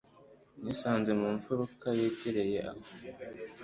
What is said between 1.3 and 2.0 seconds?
mfuruka